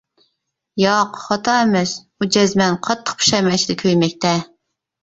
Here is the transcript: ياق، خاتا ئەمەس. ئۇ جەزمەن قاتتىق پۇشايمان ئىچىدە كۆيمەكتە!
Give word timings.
ياق، 0.83 1.19
خاتا 1.25 1.57
ئەمەس. 1.65 1.93
ئۇ 2.17 2.29
جەزمەن 2.37 2.81
قاتتىق 2.89 3.21
پۇشايمان 3.23 3.61
ئىچىدە 3.61 3.79
كۆيمەكتە! 3.85 4.35